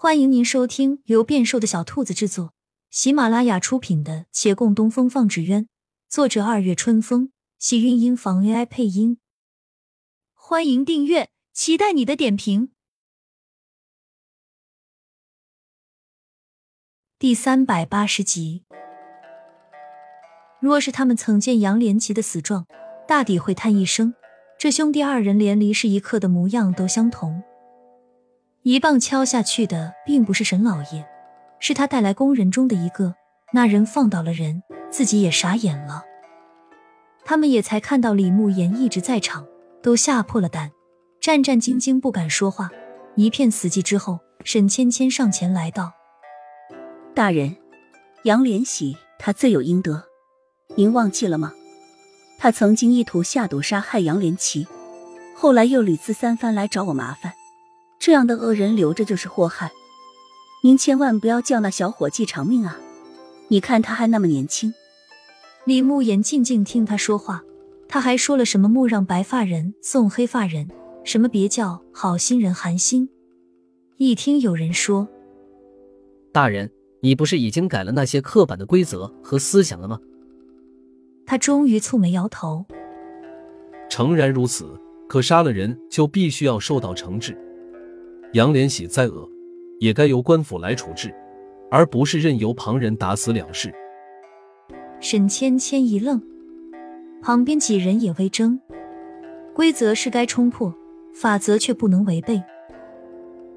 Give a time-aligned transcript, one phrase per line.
[0.00, 2.54] 欢迎您收听由变瘦的小兔子制作、
[2.88, 5.64] 喜马拉雅出品的《且共东风放纸鸢》，
[6.08, 9.18] 作者二月春风，喜韵音房 AI 配音。
[10.34, 12.70] 欢迎订阅，期待你的点评。
[17.18, 18.62] 第三百八十集，
[20.60, 22.68] 若是他们曾见杨连奇的死状，
[23.08, 24.14] 大抵会叹一声：
[24.56, 27.42] 这兄弟二人连离世一刻的模样都相同。
[28.68, 31.02] 一棒敲下去的并不是沈老爷，
[31.58, 33.14] 是他带来工人中的一个。
[33.54, 36.04] 那人放倒了人，自己也傻眼了。
[37.24, 39.46] 他们也才看到李慕言一直在场，
[39.82, 40.70] 都吓破了胆，
[41.18, 42.68] 战战兢兢不敢说话，
[43.14, 45.94] 一片死寂之后，沈芊芊上前来道
[47.16, 47.56] ：“大人，
[48.24, 50.04] 杨连喜他罪有应得，
[50.74, 51.54] 您忘记了吗？
[52.38, 54.68] 他曾经意图下毒杀害杨连奇，
[55.34, 57.32] 后来又屡次三番来找我麻烦。”
[57.98, 59.72] 这样的恶人留着就是祸害，
[60.62, 62.78] 您千万不要叫那小伙计偿命啊！
[63.48, 64.72] 你看他还那么年轻。
[65.64, 67.42] 李慕言静静听他说话，
[67.88, 70.68] 他还说了什么“莫让白发人送黑发人”，
[71.04, 73.08] 什么别叫好心人寒心。
[73.96, 75.08] 一听有人说
[76.32, 79.98] ：“大人，你不是已经改了那些刻板的规则和思想了吗？”
[81.26, 82.64] 他终于蹙眉摇头
[83.90, 84.78] ：“诚然如此，
[85.08, 87.36] 可杀了人就必须要受到惩治。”
[88.32, 89.26] 杨连喜再恶，
[89.80, 91.14] 也该由官府来处置，
[91.70, 93.72] 而不是任由旁人打死了事。
[95.00, 96.20] 沈芊芊一愣，
[97.22, 98.60] 旁边几人也微怔。
[99.54, 100.74] 规则是该冲破，
[101.14, 102.42] 法则却不能违背。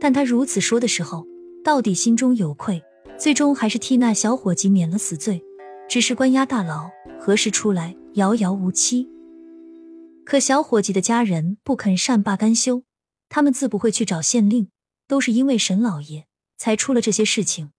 [0.00, 1.26] 但他如此说的时候，
[1.62, 2.82] 到底心中有愧，
[3.18, 5.42] 最终还是替那小伙计免了死罪，
[5.88, 6.88] 只是关押大牢，
[7.20, 9.10] 何时出来，遥遥无期。
[10.24, 12.82] 可小伙计的家人不肯善罢甘休。
[13.34, 14.68] 他们自不会去找县令，
[15.08, 17.72] 都是因为沈老爷才出了这些事情。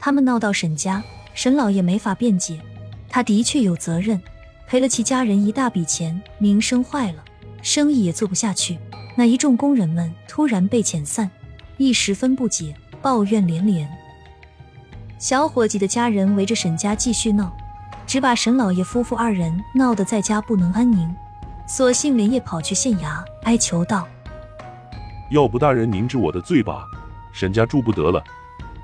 [0.00, 2.60] 他们闹到沈家，沈老爷没法辩解，
[3.08, 4.20] 他的确有责任，
[4.66, 7.22] 赔了其家人一大笔钱，名声坏了，
[7.62, 8.76] 生意也做不下去。
[9.16, 11.30] 那一众工人们突然被遣散，
[11.76, 13.88] 一时分不解，抱怨连连。
[15.20, 17.56] 小伙计的家人围着沈家继续闹，
[18.08, 21.14] 只把沈老爷夫妇二人闹得在家不能安宁，
[21.68, 24.04] 索性连夜跑去县衙哀求道。
[25.32, 26.86] 要不大人您治我的罪吧，
[27.32, 28.22] 沈家住不得了，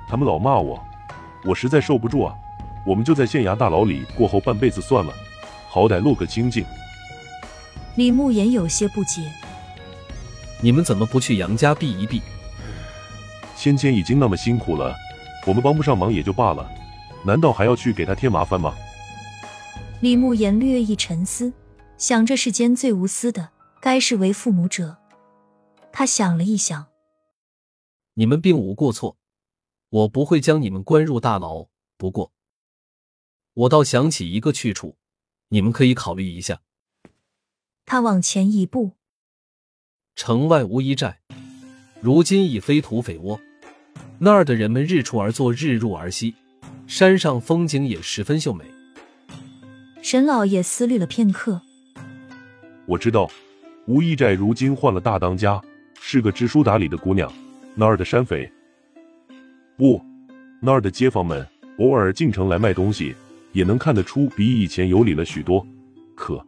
[0.07, 0.83] 他们老骂我，
[1.45, 2.33] 我实在受不住啊。
[2.87, 5.13] 我们就在县衙大牢里过后半辈子算了，
[5.67, 6.65] 好歹落个清净。
[7.95, 9.31] 李慕言有些不解，
[10.59, 12.19] 你们怎么不去杨家避一避？
[13.55, 14.95] 芊芊已经那么辛苦了，
[15.45, 16.67] 我们帮不上忙也就罢了，
[17.23, 18.73] 难道还要去给他添麻烦吗？
[19.99, 21.53] 李慕言略一沉思，
[21.95, 23.49] 想这世间最无私的，
[23.79, 24.95] 该是为父母者。
[25.91, 26.87] 他想了一想，
[28.13, 29.17] 你们并无过错，
[29.89, 31.67] 我不会将你们关入大牢。
[31.97, 32.31] 不过，
[33.53, 34.97] 我倒想起一个去处，
[35.49, 36.61] 你们可以考虑一下。
[37.85, 38.93] 他往前一步，
[40.15, 41.19] 城外无一寨，
[42.01, 43.39] 如今已非土匪窝。
[44.19, 46.35] 那儿的人们日出而作，日入而息，
[46.87, 48.63] 山上风景也十分秀美。
[50.01, 51.61] 沈老爷思虑了片刻，
[52.85, 53.29] 我知道，
[53.87, 55.61] 无一寨如今换了大当家。
[56.11, 57.31] 是个知书达理的姑娘，
[57.75, 58.51] 那儿的山匪
[59.77, 60.03] 不，
[60.59, 61.47] 那儿的街坊们
[61.77, 63.13] 偶尔进城来卖东西，
[63.51, 65.63] 也能看得出比以前有礼了许多。
[66.15, 66.43] 可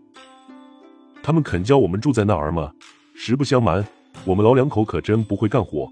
[1.21, 2.71] 他们肯教我们住在那儿吗？
[3.13, 3.85] 实不相瞒，
[4.25, 5.87] 我们老两口可真不会干活，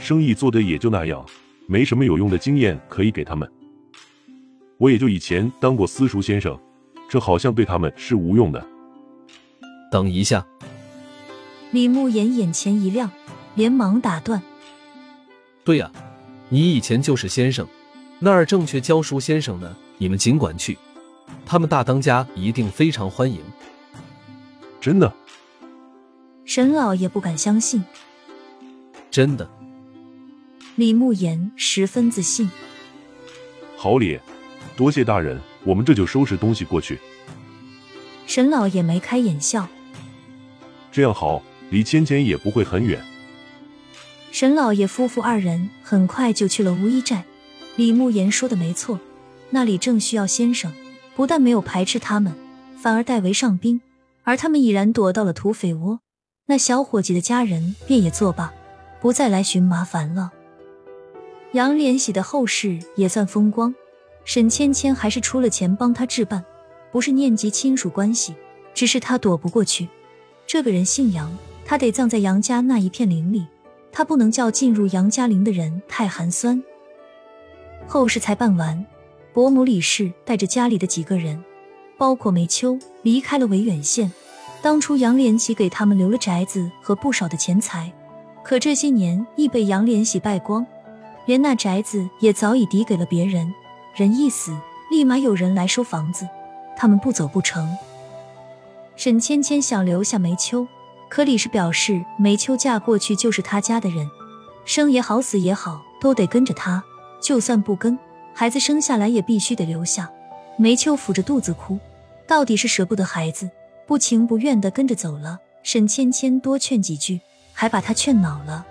[0.00, 1.24] 生意做的也就那样，
[1.68, 3.48] 没什么有用的经验可以给他们。
[4.78, 6.58] 我也就以前当过私塾先生，
[7.08, 8.66] 这好像对他们是无用的。
[9.92, 10.44] 等一下。
[11.74, 13.10] 李慕言眼前一亮，
[13.56, 14.40] 连忙打断
[15.64, 15.90] ：“对呀，
[16.48, 17.66] 你以前就是先生，
[18.20, 20.78] 那儿正缺教书先生呢，你们尽管去，
[21.44, 23.40] 他们大当家一定非常欢迎。”
[24.80, 25.12] 真的？
[26.44, 27.82] 沈老爷不敢相信。
[29.10, 29.50] 真的。
[30.76, 32.48] 李慕言十分自信。
[33.76, 34.20] 好礼，
[34.76, 37.00] 多谢大人，我们这就收拾东西过去。
[38.28, 39.66] 沈老爷眉开眼笑
[40.92, 41.42] ：“这样好。”
[41.74, 43.04] 离芊芊也不会很远。
[44.30, 47.24] 沈老爷夫妇二人很快就去了乌衣寨。
[47.74, 49.00] 李慕言说的没错，
[49.50, 50.72] 那里正需要先生，
[51.16, 52.32] 不但没有排斥他们，
[52.80, 53.80] 反而代为上宾。
[54.22, 55.98] 而他们已然躲到了土匪窝，
[56.46, 58.54] 那小伙计的家人便也作罢，
[59.00, 60.30] 不再来寻麻烦了。
[61.54, 63.74] 杨连喜的后事也算风光，
[64.24, 66.44] 沈芊芊还是出了钱帮他置办，
[66.92, 68.32] 不是念及亲属关系，
[68.72, 69.88] 只是他躲不过去。
[70.46, 71.36] 这个人姓杨。
[71.64, 73.46] 他得葬在杨家那一片林里，
[73.90, 76.62] 他不能叫进入杨家陵的人太寒酸。
[77.86, 78.84] 后事才办完，
[79.32, 81.42] 伯母李氏带着家里的几个人，
[81.96, 84.12] 包括梅秋，离开了维远县。
[84.62, 87.92] 当初杨连喜给他们留了宅子和不少的钱财，
[88.42, 90.66] 可这些年亦被杨连喜败光，
[91.26, 93.52] 连那宅子也早已抵给了别人。
[93.94, 94.56] 人一死，
[94.90, 96.26] 立马有人来收房子，
[96.76, 97.76] 他们不走不成。
[98.96, 100.66] 沈芊芊想留下梅秋，
[101.14, 104.10] 可李氏表示梅秋嫁过去就是他家的人，
[104.64, 106.82] 生也好死也好，都得跟着他。
[107.22, 107.96] 就算不跟，
[108.34, 110.10] 孩子生下来也必须得留下。
[110.56, 111.78] 梅秋抚着肚子哭，
[112.26, 113.48] 到底是舍不得孩子，
[113.86, 115.38] 不情不愿的跟着走了。
[115.62, 117.20] 沈芊芊多劝几句，
[117.52, 118.66] 还把他劝恼了。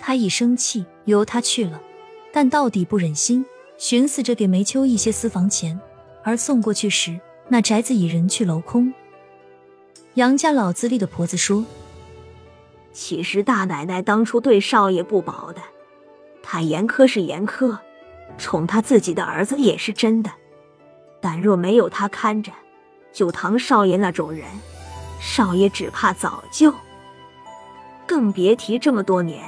[0.00, 1.80] 他一生气，由他去了，
[2.32, 3.46] 但到底不忍心，
[3.78, 5.80] 寻思着给梅秋一些私房钱。
[6.24, 8.92] 而送过去时，那宅子已人去楼空。
[10.14, 11.64] 杨家老资历的婆子说
[12.92, 15.62] ：“其实大奶奶当初对少爷不薄的。”
[16.44, 17.78] 她严苛是严苛，
[18.36, 20.30] 宠他自己的儿子也是真的。
[21.18, 22.52] 但若没有她看着，
[23.10, 24.44] 就唐少爷那种人，
[25.18, 26.74] 少爷只怕早就……
[28.06, 29.42] 更别提这么多年，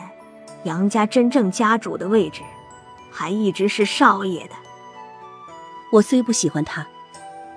[0.62, 2.40] 杨家真正家主的位置，
[3.11, 4.55] 还一直是少爷的。
[5.93, 6.87] 我虽不喜欢他，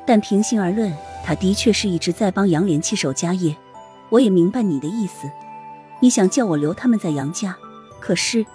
[0.05, 0.93] 但平心而论，
[1.27, 3.53] 他的确是一直在帮杨连气守家业。
[4.07, 5.29] 我也明白你的意思，
[5.99, 7.53] 你想叫我留他们在杨家，
[7.99, 8.45] 可是……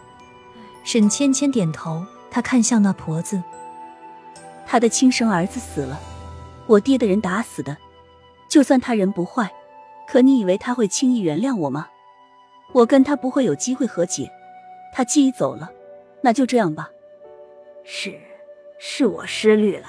[0.83, 3.43] 沈芊芊点头，她看向那婆子。
[4.67, 6.01] 他的亲生儿子死了，
[6.67, 7.77] 我爹的人打死的。
[8.49, 9.53] 就算他人不坏，
[10.09, 11.91] 可你以为他会轻易原谅我吗？
[12.73, 14.31] 我跟他不会有机会和解。
[14.95, 15.71] 他既已走了，
[16.23, 16.89] 那就这样吧。
[17.85, 18.19] 是，
[18.79, 19.89] 是我失虑了。